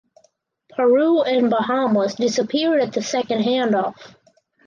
[0.75, 4.15] Peru and Bahamas disappeared at the second handoff.